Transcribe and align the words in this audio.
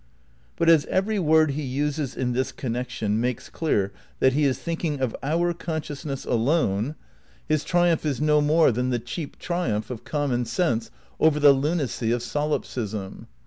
But 0.55 0.67
as 0.67 0.85
every 0.87 1.19
word 1.19 1.51
he 1.51 1.61
uses 1.61 2.15
in 2.17 2.33
this 2.33 2.51
connection 2.51 3.21
makes 3.21 3.49
clear 3.51 3.93
that 4.19 4.33
he 4.33 4.45
is 4.45 4.57
thinking 4.57 4.99
of 4.99 5.15
our 5.21 5.53
consciousness 5.53 6.25
alone, 6.25 6.95
his 7.47 7.63
268 7.63 8.17
THE 8.17 8.25
NEW 8.25 8.37
IDEALISM 8.39 8.47
vm 8.47 8.47
triumph 8.47 8.47
is 8.47 8.49
no 8.49 8.53
more 8.55 8.71
than 8.71 8.89
the 8.89 9.05
cheap 9.05 9.37
triumph 9.37 9.91
of 9.91 10.03
common 10.03 10.45
sense 10.45 10.89
over 11.19 11.39
the 11.39 11.53
lunacy 11.53 12.11
of 12.11 12.23
solipsism. 12.23 13.27